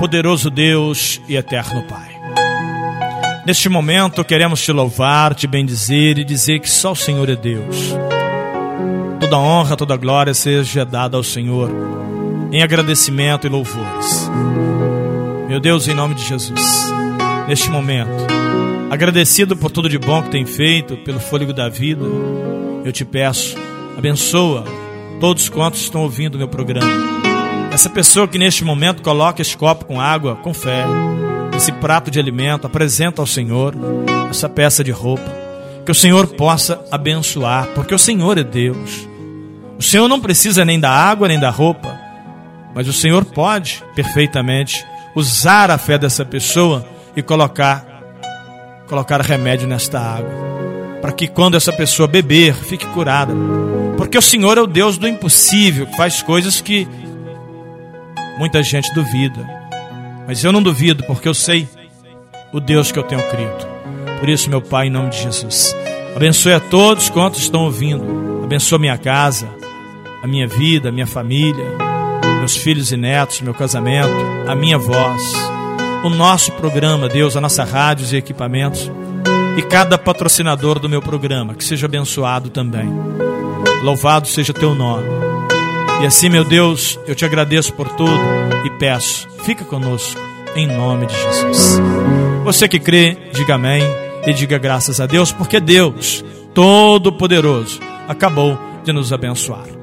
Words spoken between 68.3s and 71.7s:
Abençoe minha casa, a minha vida, a minha família,